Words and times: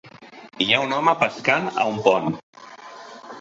Hi 0.63 0.67
ha 0.69 0.79
un 0.85 0.95
home 0.99 1.13
pescant 1.25 1.69
a 1.83 1.85
un 1.91 2.01
pont 2.09 2.33